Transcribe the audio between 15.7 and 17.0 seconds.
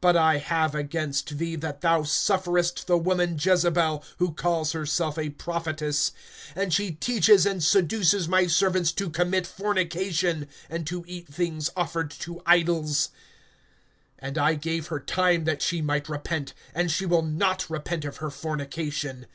might repent; and